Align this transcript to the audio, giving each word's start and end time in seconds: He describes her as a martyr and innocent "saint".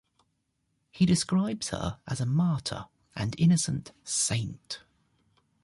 He 0.89 1.05
describes 1.05 1.69
her 1.69 1.99
as 2.07 2.19
a 2.19 2.25
martyr 2.25 2.87
and 3.15 3.35
innocent 3.37 3.91
"saint". 4.03 4.81